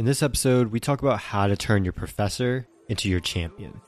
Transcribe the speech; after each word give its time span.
In 0.00 0.06
this 0.06 0.22
episode, 0.22 0.72
we 0.72 0.80
talk 0.80 1.02
about 1.02 1.18
how 1.18 1.46
to 1.46 1.58
turn 1.58 1.84
your 1.84 1.92
professor 1.92 2.66
into 2.88 3.10
your 3.10 3.20
champion. 3.20 3.82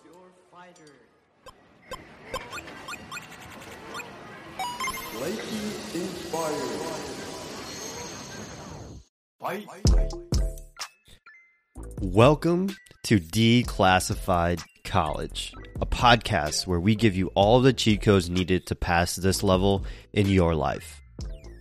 Welcome 12.02 12.76
to 13.04 13.18
Declassified 13.18 14.62
College, 14.84 15.54
a 15.80 15.86
podcast 15.86 16.66
where 16.66 16.78
we 16.78 16.94
give 16.94 17.16
you 17.16 17.28
all 17.28 17.62
the 17.62 17.72
cheat 17.72 18.02
codes 18.02 18.28
needed 18.28 18.66
to 18.66 18.74
pass 18.74 19.16
this 19.16 19.42
level 19.42 19.86
in 20.12 20.26
your 20.26 20.54
life. 20.54 21.01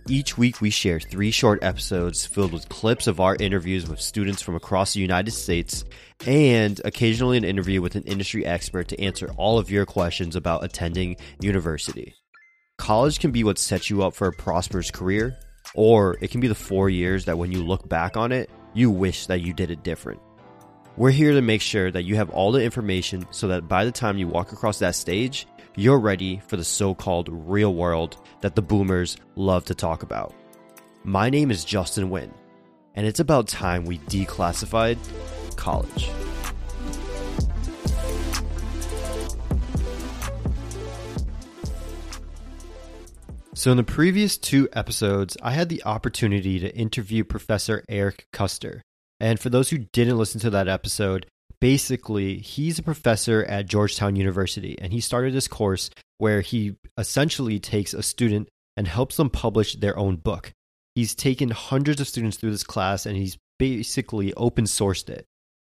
Each 0.08 0.36
week, 0.36 0.60
we 0.60 0.70
share 0.70 0.98
three 0.98 1.30
short 1.30 1.62
episodes 1.62 2.26
filled 2.26 2.52
with 2.52 2.68
clips 2.68 3.06
of 3.06 3.20
our 3.20 3.36
interviews 3.38 3.88
with 3.88 4.00
students 4.00 4.42
from 4.42 4.56
across 4.56 4.94
the 4.94 5.00
United 5.00 5.30
States 5.30 5.84
and 6.26 6.80
occasionally 6.84 7.36
an 7.36 7.44
interview 7.44 7.80
with 7.80 7.94
an 7.94 8.02
industry 8.02 8.44
expert 8.44 8.88
to 8.88 9.00
answer 9.00 9.30
all 9.36 9.58
of 9.58 9.70
your 9.70 9.86
questions 9.86 10.34
about 10.34 10.64
attending 10.64 11.16
university. 11.40 12.16
College 12.78 13.20
can 13.20 13.30
be 13.30 13.44
what 13.44 13.58
sets 13.58 13.90
you 13.90 14.02
up 14.02 14.12
for 14.12 14.26
a 14.26 14.32
prosperous 14.32 14.90
career, 14.90 15.36
or 15.76 16.18
it 16.20 16.32
can 16.32 16.40
be 16.40 16.48
the 16.48 16.54
four 16.56 16.90
years 16.90 17.26
that 17.26 17.38
when 17.38 17.52
you 17.52 17.62
look 17.62 17.88
back 17.88 18.16
on 18.16 18.32
it, 18.32 18.50
you 18.74 18.90
wish 18.90 19.26
that 19.26 19.42
you 19.42 19.52
did 19.52 19.70
it 19.70 19.84
different. 19.84 20.20
We're 20.96 21.10
here 21.12 21.32
to 21.32 21.42
make 21.42 21.62
sure 21.62 21.92
that 21.92 22.02
you 22.02 22.16
have 22.16 22.30
all 22.30 22.50
the 22.50 22.62
information 22.62 23.24
so 23.30 23.46
that 23.48 23.68
by 23.68 23.84
the 23.84 23.92
time 23.92 24.18
you 24.18 24.26
walk 24.26 24.52
across 24.52 24.80
that 24.80 24.96
stage, 24.96 25.46
you're 25.74 25.98
ready 25.98 26.40
for 26.48 26.56
the 26.56 26.64
so 26.64 26.94
called 26.94 27.28
real 27.30 27.74
world 27.74 28.16
that 28.42 28.54
the 28.54 28.62
boomers 28.62 29.16
love 29.36 29.64
to 29.64 29.74
talk 29.74 30.02
about. 30.02 30.34
My 31.04 31.30
name 31.30 31.50
is 31.50 31.64
Justin 31.64 32.10
Wynn, 32.10 32.32
and 32.94 33.06
it's 33.06 33.20
about 33.20 33.48
time 33.48 33.84
we 33.84 33.98
declassified 34.00 34.98
college. 35.56 36.10
So, 43.54 43.70
in 43.70 43.76
the 43.76 43.84
previous 43.84 44.36
two 44.36 44.68
episodes, 44.72 45.36
I 45.42 45.52
had 45.52 45.68
the 45.68 45.84
opportunity 45.84 46.58
to 46.58 46.74
interview 46.74 47.22
Professor 47.22 47.84
Eric 47.88 48.26
Koester. 48.32 48.80
And 49.20 49.38
for 49.38 49.50
those 49.50 49.70
who 49.70 49.78
didn't 49.78 50.18
listen 50.18 50.40
to 50.40 50.50
that 50.50 50.66
episode, 50.68 51.26
basically, 51.62 52.38
he's 52.38 52.80
a 52.80 52.82
professor 52.82 53.44
at 53.44 53.66
Georgetown 53.66 54.16
University, 54.16 54.76
and 54.80 54.92
he 54.92 55.00
started 55.00 55.32
this 55.32 55.46
course 55.46 55.90
where 56.18 56.40
he 56.40 56.74
essentially 56.98 57.60
takes 57.60 57.94
a 57.94 58.02
student 58.02 58.48
and 58.76 58.88
helps 58.88 59.16
them 59.16 59.30
publish 59.30 59.76
their 59.76 59.96
own 59.96 60.16
book. 60.16 60.52
He's 60.96 61.14
taken 61.14 61.50
hundreds 61.50 62.00
of 62.00 62.08
students 62.08 62.36
through 62.36 62.50
this 62.50 62.64
class 62.64 63.06
and 63.06 63.16
he's 63.16 63.38
basically 63.60 64.34
open 64.34 64.64
sourced 64.64 65.08
it. 65.08 65.24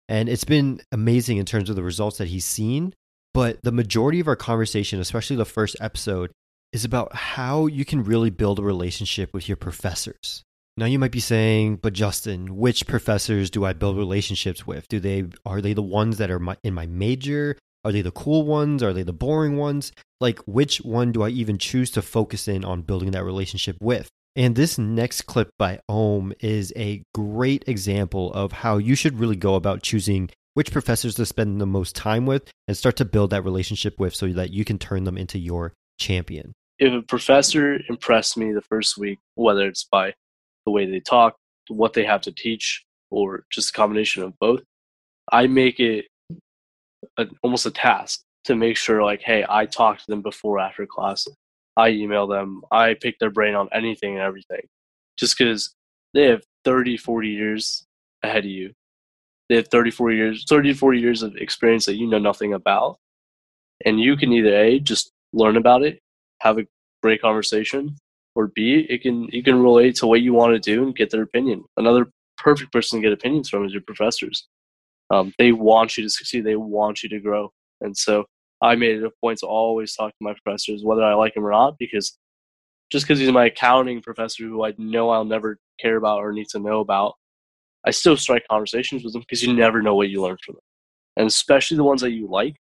And 0.08 0.28
it's 0.28 0.44
been 0.44 0.80
amazing 0.90 1.36
in 1.36 1.46
terms 1.46 1.70
of 1.70 1.76
the 1.76 1.82
results 1.82 2.18
that 2.18 2.28
he's 2.28 2.44
seen. 2.44 2.92
But 3.32 3.62
the 3.62 3.72
majority 3.72 4.18
of 4.18 4.28
our 4.28 4.36
conversation, 4.36 5.00
especially 5.00 5.36
the 5.36 5.44
first 5.44 5.76
episode, 5.80 6.32
is 6.72 6.84
about 6.84 7.14
how 7.14 7.66
you 7.66 7.84
can 7.84 8.02
really 8.02 8.30
build 8.30 8.58
a 8.58 8.62
relationship 8.62 9.32
with 9.32 9.48
your 9.48 9.56
professors. 9.56 10.42
Now 10.76 10.86
you 10.86 10.98
might 10.98 11.12
be 11.12 11.20
saying, 11.20 11.76
but 11.76 11.92
Justin, 11.92 12.56
which 12.56 12.86
professors 12.86 13.48
do 13.48 13.64
I 13.64 13.72
build 13.72 13.96
relationships 13.96 14.66
with? 14.66 14.88
Do 14.88 14.98
they 14.98 15.26
are 15.46 15.60
they 15.60 15.72
the 15.72 15.82
ones 15.82 16.18
that 16.18 16.32
are 16.32 16.40
my, 16.40 16.56
in 16.64 16.74
my 16.74 16.86
major? 16.86 17.56
Are 17.84 17.92
they 17.92 18.02
the 18.02 18.10
cool 18.10 18.44
ones? 18.44 18.82
Are 18.82 18.92
they 18.92 19.04
the 19.04 19.12
boring 19.12 19.56
ones? 19.56 19.92
Like 20.20 20.40
which 20.46 20.78
one 20.78 21.12
do 21.12 21.22
I 21.22 21.28
even 21.28 21.58
choose 21.58 21.90
to 21.92 22.02
focus 22.02 22.48
in 22.48 22.64
on 22.64 22.82
building 22.82 23.12
that 23.12 23.24
relationship 23.24 23.76
with? 23.80 24.08
And 24.34 24.56
this 24.56 24.76
next 24.76 25.22
clip 25.22 25.50
by 25.58 25.78
Ohm 25.88 26.32
is 26.40 26.72
a 26.74 27.04
great 27.14 27.68
example 27.68 28.32
of 28.32 28.50
how 28.50 28.78
you 28.78 28.96
should 28.96 29.20
really 29.20 29.36
go 29.36 29.54
about 29.54 29.82
choosing 29.82 30.28
which 30.54 30.72
professors 30.72 31.14
to 31.16 31.26
spend 31.26 31.60
the 31.60 31.66
most 31.66 31.94
time 31.94 32.26
with 32.26 32.50
and 32.66 32.76
start 32.76 32.96
to 32.96 33.04
build 33.04 33.30
that 33.30 33.44
relationship 33.44 34.00
with 34.00 34.12
so 34.14 34.26
that 34.32 34.50
you 34.50 34.64
can 34.64 34.78
turn 34.78 35.04
them 35.04 35.16
into 35.16 35.38
your 35.38 35.72
champion. 36.00 36.52
If 36.80 36.92
a 36.92 37.02
professor 37.02 37.78
impressed 37.88 38.36
me 38.36 38.52
the 38.52 38.60
first 38.60 38.98
week, 38.98 39.20
whether 39.36 39.66
it's 39.66 39.84
by 39.84 40.14
the 40.64 40.72
way 40.72 40.86
they 40.86 41.00
talk, 41.00 41.36
what 41.68 41.92
they 41.92 42.04
have 42.04 42.20
to 42.22 42.32
teach, 42.32 42.84
or 43.10 43.44
just 43.50 43.70
a 43.70 43.72
combination 43.72 44.22
of 44.22 44.38
both. 44.38 44.62
I 45.32 45.46
make 45.46 45.80
it 45.80 46.06
a, 47.18 47.26
almost 47.42 47.66
a 47.66 47.70
task 47.70 48.22
to 48.44 48.54
make 48.54 48.76
sure, 48.76 49.02
like, 49.02 49.22
hey, 49.22 49.44
I 49.48 49.66
talk 49.66 49.98
to 49.98 50.06
them 50.06 50.22
before 50.22 50.58
after 50.58 50.86
class. 50.86 51.26
I 51.76 51.90
email 51.90 52.26
them. 52.26 52.62
I 52.70 52.94
pick 52.94 53.18
their 53.18 53.30
brain 53.30 53.54
on 53.54 53.68
anything 53.72 54.14
and 54.14 54.22
everything, 54.22 54.62
just 55.16 55.36
because 55.36 55.74
they 56.12 56.24
have 56.24 56.42
30, 56.64 56.96
40 56.96 57.28
years 57.28 57.84
ahead 58.22 58.44
of 58.44 58.50
you. 58.50 58.72
They 59.48 59.56
have 59.56 59.68
34 59.68 60.12
years, 60.12 60.44
34 60.48 60.94
years 60.94 61.22
of 61.22 61.36
experience 61.36 61.86
that 61.86 61.96
you 61.96 62.06
know 62.06 62.18
nothing 62.18 62.54
about, 62.54 62.98
and 63.84 64.00
you 64.00 64.16
can 64.16 64.32
either 64.32 64.54
a 64.54 64.78
just 64.78 65.10
learn 65.32 65.56
about 65.56 65.82
it, 65.82 65.98
have 66.40 66.58
a 66.58 66.66
great 67.02 67.20
conversation, 67.20 67.96
or 68.34 68.48
B, 68.48 68.86
it 68.88 69.02
can 69.02 69.24
you 69.32 69.42
can 69.42 69.62
relate 69.62 69.96
to 69.96 70.06
what 70.06 70.22
you 70.22 70.32
want 70.32 70.54
to 70.54 70.58
do 70.58 70.84
and 70.84 70.96
get 70.96 71.10
their 71.10 71.22
opinion. 71.22 71.64
Another 71.76 72.06
perfect 72.36 72.72
person 72.72 72.98
to 72.98 73.02
get 73.02 73.12
opinions 73.12 73.48
from 73.48 73.64
is 73.64 73.72
your 73.72 73.82
professors. 73.82 74.46
Um, 75.10 75.32
they 75.38 75.52
want 75.52 75.96
you 75.96 76.02
to 76.02 76.10
succeed. 76.10 76.44
They 76.44 76.56
want 76.56 77.02
you 77.02 77.08
to 77.10 77.20
grow. 77.20 77.52
And 77.80 77.96
so 77.96 78.24
I 78.62 78.74
made 78.74 78.96
it 78.96 79.04
a 79.04 79.10
point 79.20 79.38
to 79.40 79.46
always 79.46 79.94
talk 79.94 80.10
to 80.10 80.24
my 80.24 80.34
professors, 80.42 80.82
whether 80.82 81.04
I 81.04 81.14
like 81.14 81.36
him 81.36 81.46
or 81.46 81.50
not, 81.50 81.76
because 81.78 82.16
just 82.90 83.06
because 83.06 83.18
he's 83.18 83.30
my 83.30 83.46
accounting 83.46 84.00
professor 84.00 84.44
who 84.44 84.64
I 84.64 84.74
know 84.78 85.10
I'll 85.10 85.24
never 85.24 85.58
care 85.80 85.96
about 85.96 86.18
or 86.18 86.32
need 86.32 86.48
to 86.50 86.58
know 86.58 86.80
about, 86.80 87.14
I 87.86 87.90
still 87.90 88.16
strike 88.16 88.46
conversations 88.50 89.04
with 89.04 89.14
him 89.14 89.20
because 89.20 89.42
you 89.42 89.52
never 89.52 89.82
know 89.82 89.94
what 89.94 90.08
you 90.08 90.22
learn 90.22 90.38
from 90.44 90.54
them. 90.54 90.62
And 91.16 91.26
especially 91.26 91.76
the 91.76 91.84
ones 91.84 92.00
that 92.00 92.12
you 92.12 92.28
like, 92.28 92.56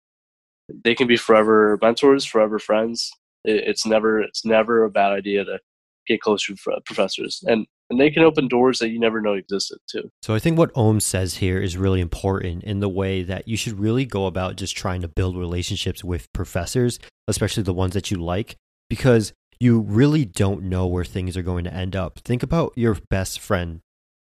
they 0.83 0.95
can 0.95 1.07
be 1.07 1.17
forever 1.17 1.77
mentors, 1.81 2.25
forever 2.25 2.59
friends, 2.59 3.11
it's 3.43 3.85
never 3.85 4.21
it's 4.21 4.45
never 4.45 4.83
a 4.83 4.89
bad 4.89 5.11
idea 5.11 5.45
to 5.45 5.59
get 6.07 6.21
closer 6.21 6.53
to 6.53 6.81
professors, 6.85 7.43
and 7.45 7.65
and 7.89 7.99
they 7.99 8.09
can 8.09 8.23
open 8.23 8.47
doors 8.47 8.79
that 8.79 8.89
you 8.89 8.99
never 8.99 9.21
know 9.21 9.33
existed 9.33 9.77
too. 9.89 10.09
So 10.21 10.33
I 10.33 10.39
think 10.39 10.57
what 10.57 10.71
Ohm 10.75 10.99
says 10.99 11.35
here 11.35 11.61
is 11.61 11.77
really 11.77 12.01
important 12.01 12.63
in 12.63 12.79
the 12.79 12.89
way 12.89 13.23
that 13.23 13.47
you 13.47 13.57
should 13.57 13.79
really 13.79 14.05
go 14.05 14.25
about 14.25 14.55
just 14.55 14.75
trying 14.75 15.01
to 15.01 15.07
build 15.07 15.37
relationships 15.37 16.03
with 16.03 16.31
professors, 16.33 16.99
especially 17.27 17.63
the 17.63 17.73
ones 17.73 17.93
that 17.93 18.09
you 18.09 18.17
like, 18.17 18.55
because 18.89 19.33
you 19.59 19.79
really 19.79 20.25
don't 20.25 20.63
know 20.63 20.87
where 20.87 21.05
things 21.05 21.37
are 21.37 21.43
going 21.43 21.63
to 21.65 21.73
end 21.73 21.95
up. 21.95 22.19
Think 22.19 22.43
about 22.43 22.73
your 22.75 22.97
best 23.09 23.39
friend. 23.39 23.81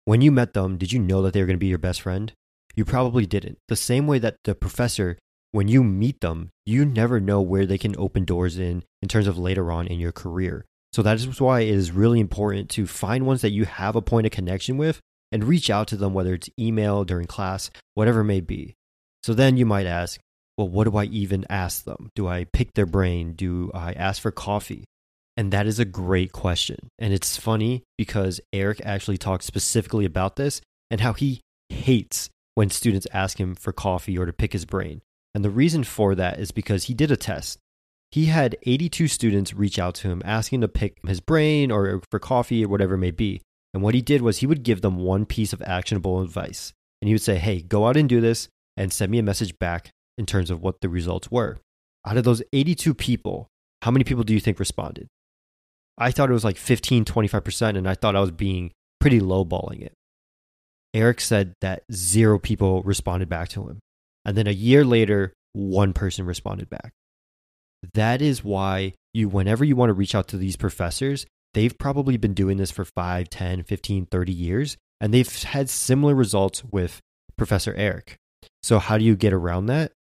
When 0.05 0.21
you 0.21 0.31
met 0.31 0.55
them, 0.55 0.79
did 0.79 0.93
you 0.93 1.01
know 1.01 1.21
that 1.23 1.33
they 1.33 1.41
were 1.41 1.47
going 1.47 1.59
to 1.59 1.59
be 1.59 1.67
your 1.67 1.79
best 1.79 2.03
friend? 2.03 2.33
You 2.77 2.85
probably 2.85 3.27
didn't. 3.27 3.59
The 3.69 3.77
same 3.77 4.07
way 4.07 4.19
that 4.19 4.37
the 4.45 4.55
professor 4.55 5.19
when 5.57 5.69
you 5.69 5.83
meet 5.83 6.21
them, 6.21 6.51
you 6.67 6.85
never 6.85 7.19
know 7.19 7.41
where 7.41 7.65
they 7.65 7.79
can 7.79 7.97
open 7.97 8.27
doors 8.27 8.59
in 8.59 8.85
in 9.01 9.09
terms 9.09 9.27
of 9.27 9.39
later 9.39 9.73
on 9.73 9.87
in 9.87 9.99
your 9.99 10.13
career. 10.13 10.67
So 10.93 11.01
that 11.01 11.17
is 11.17 11.41
why 11.41 11.61
it 11.61 11.71
is 11.71 11.91
really 11.93 12.21
important 12.21 12.69
to 12.73 12.87
find 12.87 13.25
ones 13.25 13.41
that 13.41 13.53
you 13.53 13.65
have 13.65 13.97
a 13.97 14.03
point 14.03 14.27
of 14.27 14.33
connection 14.33 14.77
with 14.77 15.01
and 15.33 15.45
reach 15.45 15.71
out 15.71 15.89
to 15.89 15.97
them, 15.97 16.13
whether 16.13 16.35
it's 16.35 16.51
email, 16.61 17.05
during 17.05 17.27
class, 17.27 17.71
whatever 17.95 18.21
it 18.21 18.25
may 18.25 18.43
be. 18.43 18.75
So 19.23 19.33
then 19.33 19.57
you 19.57 19.65
might 19.65 19.87
ask, 19.87 20.21
well, 20.59 20.69
what 20.69 20.85
do 20.85 20.95
I 20.95 21.05
even 21.05 21.47
ask 21.49 21.85
them? 21.85 22.11
Do 22.15 22.29
I 22.29 22.45
pick 22.45 22.75
their 22.75 22.85
brain? 22.85 23.33
Do 23.33 23.71
I 23.73 23.95
ask 23.95 24.21
for 24.21 24.31
coffee? 24.31 24.85
And 25.39 25.55
that 25.55 25.67
is 25.67 25.79
a 25.79 25.87
great 25.87 26.33
question. 26.33 26.91
And 26.99 27.15
it's 27.15 27.39
funny 27.39 27.83
because 27.97 28.43
Eric 28.53 28.83
actually 28.85 29.17
talked 29.17 29.45
specifically 29.45 30.05
about 30.05 30.37
this 30.37 30.61
and 30.91 31.01
how 31.01 31.15
he 31.15 31.41
hates 31.71 32.29
when 32.55 32.69
students 32.69 33.07
ask 33.11 33.41
him 33.41 33.55
for 33.55 33.73
coffee 33.73 34.19
or 34.19 34.27
to 34.27 34.35
pick 34.35 34.53
his 34.53 34.67
brain. 34.67 35.01
And 35.37 35.45
the 35.45 35.51
reason 35.51 35.85
for 35.85 36.15
that 36.15 36.41
is 36.41 36.51
because 36.51 36.85
he 36.85 36.95
did 36.95 37.11
a 37.11 37.17
test. 37.17 37.59
He 38.11 38.25
had 38.25 38.57
82 38.63 39.07
students 39.07 39.53
reach 39.53 39.79
out 39.79 39.95
to 39.97 40.09
him 40.09 40.23
asking 40.25 40.63
to 40.63 40.69
pick 40.69 40.97
his 41.07 41.21
brain 41.21 41.71
or 41.71 42.01
for 42.11 42.19
coffee 42.19 42.65
or 42.65 42.69
whatever 42.69 42.95
it 42.95 43.01
may 43.01 43.11
be. 43.11 43.43
And 43.75 43.83
what 43.83 43.95
he 43.95 44.01
did 44.01 44.23
was 44.23 44.39
he 44.39 44.47
would 44.47 44.63
give 44.63 44.81
them 44.81 44.97
one 44.97 45.27
piece 45.27 45.53
of 45.53 45.61
actionable 45.61 46.23
advice. 46.23 46.73
And 47.03 47.09
he 47.09 47.15
would 47.15 47.21
say, 47.21 47.37
hey, 47.37 47.61
go 47.61 47.87
out 47.87 47.99
and 47.99 48.09
do 48.09 48.23
this 48.23 48.49
and 48.79 48.91
send 48.91 49.13
me 49.13 49.19
a 49.19 49.23
message 49.23 49.59
back 49.59 49.91
in 50.17 50.25
terms 50.25 50.51
of 50.51 50.63
what 50.63 50.81
the 50.81 50.89
results 50.89 51.31
were. 51.31 51.59
Out 52.07 52.17
of 52.17 52.25
those 52.25 52.43
82 52.55 52.95
people, 52.95 53.47
how 53.83 53.91
many 53.91 54.05
people 54.05 54.25
do 54.25 54.33
you 54.33 54.41
think 54.41 54.59
responded? 54.59 55.07
I 55.99 56.13
thought 56.13 56.31
it 56.31 56.33
was 56.33 56.45
like 56.45 56.57
15, 56.57 57.05
25%, 57.05 57.77
and 57.77 57.87
I 57.87 57.93
thought 57.93 58.17
I 58.17 58.21
was 58.21 58.31
being 58.31 58.73
pretty 59.01 59.21
lowballing 59.21 59.83
it. 59.83 59.93
Eric 60.95 61.21
said 61.21 61.53
that 61.61 61.83
zero 61.93 62.39
people 62.39 62.83
responded 62.85 63.29
back 63.29 63.51
to 63.51 63.69
him. 63.69 63.81
And 64.27 64.37
then 64.37 64.49
a 64.49 64.53
year 64.53 64.85
later, 64.85 65.33
one 65.53 65.93
person 65.93 66.27
responded 66.27 66.69
back. 66.69 66.93
That 67.95 68.21
is 68.21 68.43
why 68.43 68.95
you, 69.15 69.29
whenever 69.29 69.65
you 69.65 69.77
want 69.77 69.91
to 69.91 69.95
reach 69.95 70.17
out 70.17 70.27
to 70.29 70.37
these 70.37 70.57
professors, 70.57 71.27
they've 71.55 71.79
probably 71.79 72.17
been 72.17 72.35
doing 72.35 72.57
this 72.57 72.73
for 72.73 72.85
5, 72.85 73.31
10, 73.31 73.63
15, 73.63 74.07
30 74.07 74.33
years, 74.33 74.77
and 75.01 75.15
they've 75.15 75.43
had 75.45 75.71
similar 75.71 76.15
results 76.15 76.65
with 76.65 77.01
Professor 77.39 77.73
Eric. 77.75 78.17
So, 78.65 78.81
how 78.81 78.99
do 78.99 79.05
you 79.05 79.15
get 79.15 79.33
around 79.33 79.67
that? 79.67 79.93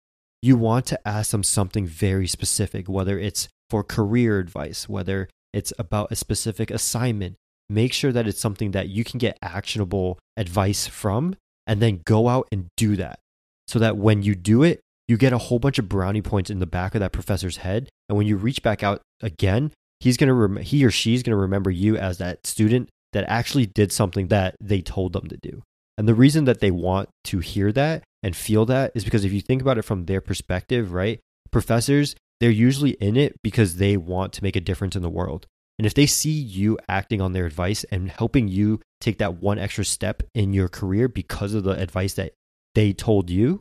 You 0.41 0.57
want 0.57 0.87
to 0.87 1.09
ask 1.09 1.31
them 1.31 1.43
something 1.43 1.87
very 1.87 2.27
specific, 2.27 2.89
whether 2.89 3.19
it's 3.19 3.49
for 3.69 3.85
career 3.85 4.39
advice, 4.39 4.89
whether 4.89 5.29
it's 5.53 5.73
about 5.79 6.11
a 6.11 6.17
specific 6.17 6.71
assignment. 6.71 7.37
Make 7.69 7.93
sure 7.93 8.13
that 8.13 8.27
it's 8.27 8.41
something 8.41 8.71
that 8.71 8.89
you 8.89 9.05
can 9.05 9.19
get 9.19 9.39
actionable 9.43 10.19
advice 10.37 10.87
from 10.87 11.37
and 11.67 11.81
then 11.81 12.01
go 12.05 12.29
out 12.29 12.49
and 12.53 12.67
do 12.77 12.97
that 12.97 13.19
so 13.67 13.79
that 13.79 13.97
when 13.97 14.23
you 14.23 14.35
do 14.35 14.63
it, 14.63 14.81
you 15.09 15.17
get 15.17 15.33
a 15.33 15.39
whole 15.39 15.59
bunch 15.59 15.79
of 15.79 15.89
brownie 15.89 16.23
points 16.23 16.51
in 16.51 16.61
the 16.61 16.67
back 16.67 16.95
of 16.95 17.01
that 17.01 17.13
professor's 17.13 17.59
head. 17.59 17.89
And 18.09 18.17
when 18.17 18.27
you 18.27 18.37
reach 18.37 18.63
back 18.63 18.83
out 18.83 19.03
again, 19.23 19.73
he's 20.01 20.17
going 20.17 20.29
to, 20.29 20.35
rem- 20.35 20.57
he 20.57 20.85
or 20.85 20.91
she's 20.91 21.23
going 21.23 21.33
to 21.33 21.41
remember 21.41 21.71
you 21.71 21.97
as 21.97 22.19
that 22.19 22.47
student 22.47 22.89
that 23.13 23.25
actually 23.29 23.67
did 23.67 23.93
something 23.93 24.29
that 24.29 24.57
they 24.61 24.81
told 24.81 25.13
them 25.13 25.29
to 25.29 25.37
do. 25.37 25.63
And 25.97 26.09
the 26.09 26.15
reason 26.15 26.45
that 26.45 26.61
they 26.61 26.71
want 26.71 27.09
to 27.25 27.39
hear 27.39 27.71
that 27.73 28.03
and 28.23 28.35
feel 28.35 28.67
that 28.67 28.93
is 28.95 29.05
because 29.05 29.25
if 29.25 29.33
you 29.33 29.41
think 29.41 29.63
about 29.63 29.79
it 29.79 29.83
from 29.83 30.07
their 30.07 30.21
perspective, 30.21 30.93
right? 30.93 31.21
Professors, 31.51 32.17
they're 32.41 32.51
usually 32.51 32.93
in 32.93 33.17
it 33.17 33.37
because 33.43 33.77
they 33.77 33.97
want 33.97 34.33
to 34.33 34.43
make 34.43 34.57
a 34.57 34.61
difference 34.61 34.97
in 34.97 35.03
the 35.03 35.11
world. 35.11 35.47
And 35.79 35.87
if 35.87 35.95
they 35.95 36.07
see 36.07 36.31
you 36.31 36.79
acting 36.89 37.21
on 37.21 37.33
their 37.33 37.47
advice 37.47 37.85
and 37.85 38.11
helping 38.11 38.49
you 38.49 38.81
take 39.01 39.19
that 39.19 39.43
one 39.43 39.59
extra 39.59 39.85
step 39.85 40.23
in 40.35 40.53
your 40.53 40.69
career 40.69 41.09
because 41.09 41.55
of 41.55 41.65
the 41.65 41.73
advice 41.73 42.15
that 42.15 42.33
they 42.75 42.93
told 42.93 43.31
you, 43.31 43.61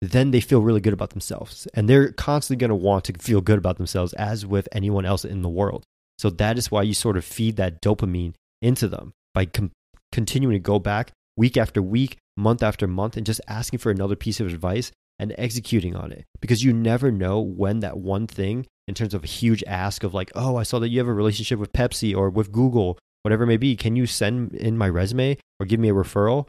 then 0.00 0.30
they 0.30 0.40
feel 0.40 0.60
really 0.60 0.80
good 0.80 0.92
about 0.92 1.10
themselves. 1.10 1.66
And 1.74 1.88
they're 1.88 2.12
constantly 2.12 2.60
going 2.60 2.70
to 2.70 2.74
want 2.74 3.04
to 3.04 3.14
feel 3.14 3.40
good 3.40 3.58
about 3.58 3.76
themselves 3.76 4.12
as 4.14 4.44
with 4.44 4.68
anyone 4.72 5.04
else 5.04 5.24
in 5.24 5.42
the 5.42 5.48
world. 5.48 5.84
So 6.18 6.30
that 6.30 6.58
is 6.58 6.70
why 6.70 6.82
you 6.82 6.94
sort 6.94 7.16
of 7.16 7.24
feed 7.24 7.56
that 7.56 7.80
dopamine 7.82 8.34
into 8.62 8.88
them 8.88 9.12
by 9.32 9.46
com- 9.46 9.72
continuing 10.12 10.54
to 10.54 10.60
go 10.60 10.78
back 10.78 11.12
week 11.36 11.56
after 11.56 11.82
week, 11.82 12.18
month 12.36 12.62
after 12.62 12.86
month, 12.86 13.16
and 13.16 13.26
just 13.26 13.40
asking 13.48 13.78
for 13.78 13.90
another 13.90 14.16
piece 14.16 14.40
of 14.40 14.46
advice 14.46 14.92
and 15.18 15.34
executing 15.38 15.96
on 15.96 16.12
it. 16.12 16.24
Because 16.40 16.62
you 16.62 16.72
never 16.72 17.10
know 17.10 17.40
when 17.40 17.80
that 17.80 17.98
one 17.98 18.26
thing, 18.26 18.66
in 18.86 18.94
terms 18.94 19.14
of 19.14 19.24
a 19.24 19.28
huge 19.28 19.64
ask 19.66 20.04
of 20.04 20.14
like, 20.14 20.30
oh, 20.34 20.56
I 20.56 20.62
saw 20.62 20.78
that 20.80 20.90
you 20.90 20.98
have 20.98 21.08
a 21.08 21.14
relationship 21.14 21.58
with 21.58 21.72
Pepsi 21.72 22.14
or 22.16 22.30
with 22.30 22.52
Google, 22.52 22.98
whatever 23.22 23.44
it 23.44 23.48
may 23.48 23.56
be, 23.56 23.76
can 23.76 23.96
you 23.96 24.06
send 24.06 24.54
in 24.54 24.76
my 24.76 24.88
resume 24.88 25.38
or 25.58 25.66
give 25.66 25.80
me 25.80 25.88
a 25.88 25.94
referral? 25.94 26.46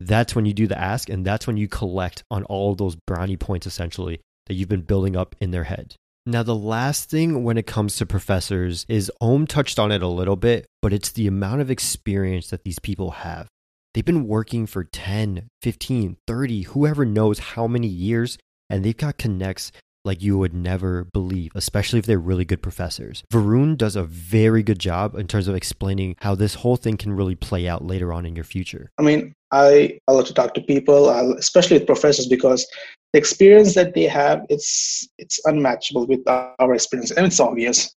That's 0.00 0.34
when 0.34 0.46
you 0.46 0.52
do 0.52 0.66
the 0.66 0.78
ask, 0.78 1.08
and 1.08 1.24
that's 1.24 1.46
when 1.46 1.56
you 1.56 1.68
collect 1.68 2.22
on 2.30 2.44
all 2.44 2.74
those 2.74 2.96
brownie 2.96 3.36
points 3.36 3.66
essentially 3.66 4.20
that 4.46 4.54
you've 4.54 4.68
been 4.68 4.82
building 4.82 5.16
up 5.16 5.34
in 5.40 5.50
their 5.50 5.64
head. 5.64 5.94
Now, 6.26 6.42
the 6.42 6.54
last 6.54 7.08
thing 7.08 7.42
when 7.42 7.56
it 7.56 7.66
comes 7.66 7.96
to 7.96 8.06
professors 8.06 8.84
is 8.88 9.10
Om 9.20 9.46
touched 9.46 9.78
on 9.78 9.90
it 9.90 10.02
a 10.02 10.08
little 10.08 10.36
bit, 10.36 10.66
but 10.82 10.92
it's 10.92 11.12
the 11.12 11.26
amount 11.26 11.62
of 11.62 11.70
experience 11.70 12.50
that 12.50 12.64
these 12.64 12.78
people 12.78 13.12
have. 13.12 13.48
They've 13.94 14.04
been 14.04 14.28
working 14.28 14.66
for 14.66 14.84
10, 14.84 15.48
15, 15.62 16.16
30, 16.26 16.62
whoever 16.62 17.06
knows 17.06 17.38
how 17.38 17.66
many 17.66 17.88
years, 17.88 18.36
and 18.68 18.84
they've 18.84 18.96
got 18.96 19.16
connects 19.16 19.72
like 20.04 20.22
you 20.22 20.38
would 20.38 20.54
never 20.54 21.04
believe, 21.04 21.52
especially 21.54 21.98
if 21.98 22.06
they're 22.06 22.18
really 22.18 22.44
good 22.44 22.62
professors. 22.62 23.22
Varun 23.32 23.76
does 23.76 23.96
a 23.96 24.04
very 24.04 24.62
good 24.62 24.78
job 24.78 25.14
in 25.14 25.26
terms 25.26 25.48
of 25.48 25.54
explaining 25.54 26.14
how 26.20 26.34
this 26.34 26.54
whole 26.54 26.76
thing 26.76 26.96
can 26.96 27.12
really 27.12 27.34
play 27.34 27.66
out 27.66 27.84
later 27.84 28.12
on 28.12 28.24
in 28.26 28.36
your 28.36 28.44
future. 28.44 28.90
I 28.98 29.02
mean, 29.02 29.34
I, 29.50 29.98
I 30.06 30.12
love 30.12 30.26
to 30.26 30.34
talk 30.34 30.54
to 30.54 30.60
people, 30.60 31.08
especially 31.36 31.78
with 31.78 31.86
professors, 31.86 32.26
because 32.26 32.66
the 33.12 33.18
experience 33.18 33.74
that 33.74 33.94
they 33.94 34.04
have, 34.04 34.44
it's 34.50 35.08
it's 35.18 35.40
unmatchable 35.46 36.06
with 36.06 36.20
our 36.26 36.74
experience, 36.74 37.10
and 37.10 37.26
it's 37.26 37.40
obvious. 37.40 37.94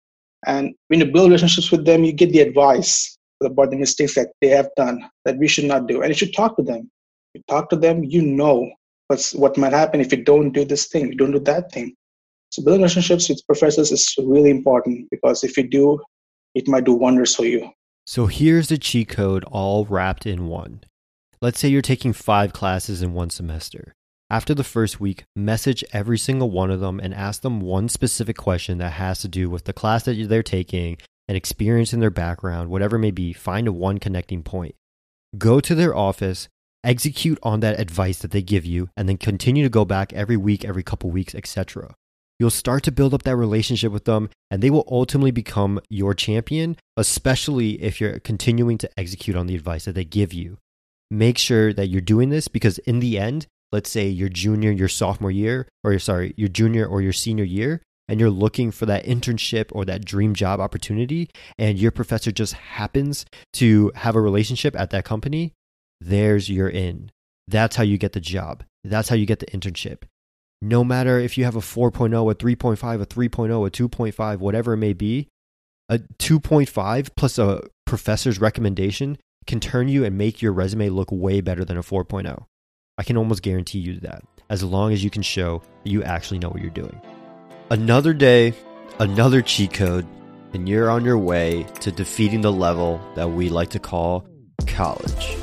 And 0.47 0.75
when 0.89 1.01
you 1.01 1.07
build 1.07 1.31
relationships 1.31 1.71
with 1.71 1.85
them, 1.85 2.05
you 2.05 2.13
get 2.13 2.33
the 2.33 2.41
advice 2.41 3.17
about 3.43 3.71
the 3.71 3.77
mistakes 3.77 4.15
that 4.15 4.29
they 4.41 4.49
have 4.49 4.69
done 4.77 5.09
that 5.25 5.39
we 5.39 5.49
should 5.49 5.65
not 5.65 5.87
do, 5.87 6.03
and 6.03 6.11
you 6.11 6.15
should 6.15 6.35
talk 6.35 6.57
to 6.57 6.63
them. 6.63 6.91
You 7.35 7.43
talk 7.49 7.71
to 7.71 7.77
them, 7.77 8.05
you 8.05 8.23
know 8.23 8.71
what's 9.09 9.35
what 9.35 9.57
might 9.57 9.73
happen 9.73 10.01
if 10.01 10.13
you 10.13 10.23
don't 10.23 10.53
do 10.53 10.65
this 10.65 10.87
thing, 10.89 11.09
you 11.09 11.17
don't 11.17 11.33
do 11.33 11.41
that 11.41 11.73
thing. 11.73 11.95
So 12.51 12.63
building 12.63 12.83
relationships 12.83 13.29
with 13.29 13.45
professors 13.47 13.93
is 13.93 14.15
really 14.19 14.51
important 14.51 15.09
because 15.11 15.45
if 15.45 15.57
you 15.57 15.69
do, 15.69 16.01
it 16.55 16.69
might 16.69 16.85
do 16.85 16.95
wonders 16.95 17.35
for 17.35 17.45
you. 17.45 17.71
So 18.07 18.27
here's 18.27 18.69
the 18.69 18.79
cheat 18.79 19.09
code 19.09 19.45
all 19.45 19.85
wrapped 19.85 20.25
in 20.25 20.47
one. 20.47 20.81
Let's 21.41 21.59
say 21.59 21.69
you're 21.69 21.83
taking 21.83 22.13
five 22.13 22.53
classes 22.53 23.03
in 23.03 23.13
one 23.13 23.31
semester. 23.31 23.95
After 24.31 24.55
the 24.55 24.65
first 24.65 25.01
week, 25.01 25.25
message 25.37 25.85
every 25.93 26.19
single 26.19 26.51
one 26.51 26.71
of 26.71 26.81
them 26.81 27.01
and 27.01 27.15
ask 27.15 27.43
them 27.43 27.61
one 27.61 27.89
specific 27.89 28.37
question 28.37 28.79
that 28.79 28.93
has 28.93 29.21
to 29.21 29.29
do 29.29 29.49
with 29.49 29.65
the 29.65 29.73
class 29.73 30.05
that 30.05 30.29
they're 30.29 30.43
taking, 30.43 30.99
an 31.29 31.37
experience 31.37 31.93
in 31.93 32.01
their 32.01 32.11
background, 32.11 32.71
whatever 32.71 32.97
it 32.97 33.01
may 33.01 33.11
be. 33.11 33.33
Find 33.33 33.69
a 33.69 33.73
one 33.73 33.99
connecting 33.99 34.43
point. 34.43 34.75
Go 35.39 35.61
to 35.61 35.75
their 35.75 35.95
office, 35.95 36.49
execute 36.85 37.39
on 37.43 37.61
that 37.61 37.79
advice 37.79 38.19
that 38.19 38.33
they 38.33 38.43
give 38.43 38.67
you, 38.67 38.91
and 38.97 39.09
then 39.09 39.17
continue 39.17 39.63
to 39.63 39.71
go 39.71 39.85
back 39.85 40.13
every 40.13 40.37
week, 40.37 40.65
every 40.65 40.83
couple 40.83 41.11
weeks, 41.11 41.35
etc 41.35 41.95
you'll 42.39 42.51
start 42.51 42.83
to 42.85 42.93
build 42.93 43.13
up 43.13 43.25
that 43.25 43.37
relationship 43.37 43.93
with 43.93 44.05
them 44.05 44.31
and 44.51 44.63
they 44.63 44.71
will 44.71 44.87
ultimately 44.91 45.31
become 45.31 45.81
your 45.89 46.15
champion, 46.15 46.77
especially 46.97 47.83
if 47.83 48.01
you're 48.01 48.21
continuing 48.21 48.79
to 48.79 48.91
execute 48.97 49.37
on 49.37 49.47
the 49.47 49.55
advice 49.55 49.85
that 49.85 49.95
they 49.95 50.05
give 50.05 50.33
you. 50.33 50.59
Make 51.11 51.39
sure 51.39 51.73
that 51.73 51.89
you're 51.89 52.01
doing 52.01 52.29
this 52.29 52.49
because 52.49 52.79
in 52.79 53.01
the 53.01 53.19
end, 53.19 53.47
let's 53.73 53.91
say 53.91 54.09
your 54.09 54.29
junior, 54.29 54.71
your 54.71 54.89
sophomore 54.89 55.31
year, 55.31 55.69
or 55.83 55.99
sorry, 55.99 56.35
your 56.37 56.49
junior 56.49 56.87
or 56.87 57.01
your 57.01 57.13
senior 57.13 57.45
year, 57.45 57.83
and 58.09 58.21
you're 58.21 58.31
looking 58.31 58.71
for 58.71 58.87
that 58.87 59.05
internship 59.05 59.67
or 59.73 59.85
that 59.85 60.05
dream 60.05 60.35
job 60.35 60.61
opportunity, 60.61 61.31
and 61.59 61.79
your 61.79 61.91
professor 61.91 62.33
just 62.33 62.55
happens 62.55 63.27
to 63.55 63.93
have 63.97 64.17
a 64.17 64.21
relationship 64.21 64.75
at 64.79 64.91
that 64.91 65.05
company, 65.05 65.53
there's 66.01 66.49
your 66.49 66.69
in. 66.69 67.11
That's 67.47 67.77
how 67.77 67.83
you 67.83 67.99
get 67.99 68.13
the 68.13 68.21
job. 68.21 68.65
That's 68.85 69.09
how 69.09 69.17
you 69.17 69.27
get 69.27 69.41
the 69.41 69.47
internship 69.47 70.03
no 70.61 70.83
matter 70.83 71.19
if 71.19 71.39
you 71.39 71.45
have 71.45 71.57
a 71.57 71.61
4.0, 71.61 72.31
a 72.31 72.35
3.5, 72.35 73.01
a 73.01 73.07
3.0, 73.07 73.67
a 73.67 73.71
2.5, 73.71 74.39
whatever 74.39 74.73
it 74.73 74.79
may 74.79 74.93
be, 74.93 75.29
a 75.89 75.99
2.5 75.99 77.11
plus 77.17 77.39
a 77.39 77.63
professor's 77.87 78.41
recommendation 78.41 79.17
can 79.49 79.59
turn 79.59 79.89
you 79.89 80.05
and 80.05 80.17
make 80.17 80.41
your 80.41 80.53
resume 80.53 80.91
look 80.91 81.11
way 81.11 81.41
better 81.41 81.65
than 81.65 81.79
a 81.79 81.83
4.0. 81.83 82.45
I 82.99 83.03
can 83.03 83.17
almost 83.17 83.43
guarantee 83.43 83.79
you 83.79 83.99
that, 84.01 84.23
as 84.51 84.63
long 84.63 84.93
as 84.93 85.03
you 85.03 85.11
can 85.11 85.23
show 85.23 85.63
that 85.83 85.91
you 85.91 86.05
actually 86.05 86.39
know 86.39 86.51
what 86.51 86.61
you're 86.61 86.71
doing. 86.71 87.01
Another 87.71 88.13
day, 88.13 88.53
another 89.01 89.41
cheat 89.43 89.73
code, 89.73 90.07
and 90.53 90.69
you're 90.69 90.91
on 90.91 91.05
your 91.05 91.19
way 91.19 91.65
to 91.81 91.91
defeating 91.91 92.43
the 92.43 92.53
level 92.53 93.01
that 93.17 93.31
we 93.31 93.49
like 93.49 93.71
to 93.71 93.79
call 93.79 94.27
college. 94.67 95.37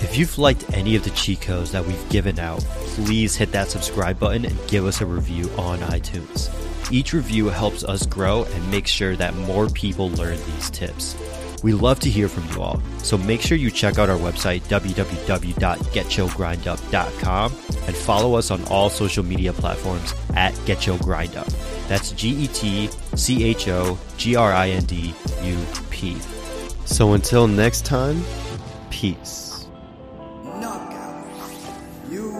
If 0.00 0.18
you've 0.18 0.36
liked 0.36 0.72
any 0.72 0.96
of 0.96 1.04
the 1.04 1.10
cheat 1.10 1.40
codes 1.42 1.70
that 1.72 1.86
we've 1.86 2.08
given 2.08 2.40
out, 2.40 2.60
please 2.60 3.36
hit 3.36 3.52
that 3.52 3.70
subscribe 3.70 4.18
button 4.18 4.44
and 4.44 4.68
give 4.68 4.84
us 4.84 5.00
a 5.00 5.06
review 5.06 5.48
on 5.56 5.78
iTunes. 5.78 6.50
Each 6.90 7.12
review 7.12 7.46
helps 7.46 7.84
us 7.84 8.04
grow 8.04 8.44
and 8.44 8.70
make 8.70 8.88
sure 8.88 9.14
that 9.14 9.34
more 9.36 9.68
people 9.68 10.10
learn 10.10 10.38
these 10.54 10.70
tips. 10.70 11.14
We 11.62 11.72
love 11.72 12.00
to 12.00 12.10
hear 12.10 12.28
from 12.28 12.46
you 12.50 12.60
all, 12.60 12.82
so 12.98 13.16
make 13.16 13.40
sure 13.40 13.56
you 13.56 13.70
check 13.70 13.98
out 13.98 14.10
our 14.10 14.18
website 14.18 14.60
www.getchogrindup.com 14.62 17.52
and 17.86 17.96
follow 17.96 18.34
us 18.34 18.50
on 18.50 18.64
all 18.64 18.90
social 18.90 19.24
media 19.24 19.52
platforms 19.52 20.12
at 20.34 20.52
GetChoGrindUp. 20.66 21.88
That's 21.88 22.10
G 22.12 22.30
E 22.30 22.46
T 22.48 22.88
C 23.14 23.44
H 23.44 23.68
O 23.68 23.98
G 24.16 24.34
R 24.34 24.52
I 24.52 24.70
N 24.70 24.84
D 24.84 25.14
U 25.42 25.58
P. 25.90 26.18
So 26.84 27.12
until 27.12 27.46
next 27.46 27.84
time, 27.84 28.24
peace. 28.90 29.66
Knockout. 30.44 31.24
You 32.10 32.32